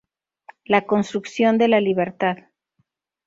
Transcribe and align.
La 0.65 0.87
construcción 0.87 1.59
de 1.59 1.67
la 1.67 1.79
libertad". 1.79 2.37